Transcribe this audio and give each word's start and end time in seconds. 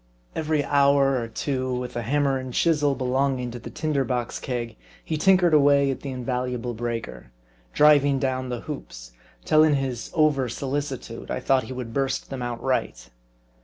Every 0.35 0.63
hour 0.65 1.21
or 1.21 1.27
two 1.27 1.75
with 1.75 1.93
the 1.93 2.01
hammer 2.01 2.39
and 2.39 2.55
chisel 2.55 2.95
belonging 2.95 3.51
to 3.51 3.59
the 3.59 3.69
tinder 3.69 4.03
box 4.03 4.39
keg, 4.39 4.75
he 5.05 5.15
tinkered 5.15 5.53
away 5.53 5.91
at 5.91 5.99
the 5.99 6.09
invaluable 6.09 6.73
breaker; 6.73 7.31
driving 7.71 8.17
down 8.17 8.49
the 8.49 8.61
hoops, 8.61 9.11
till 9.45 9.63
in 9.63 9.75
his 9.75 10.09
over 10.15 10.49
solicitude, 10.49 11.29
I 11.29 11.39
thought 11.39 11.65
he 11.65 11.73
would 11.73 11.93
burst 11.93 12.31
them 12.31 12.41
outright. 12.41 13.11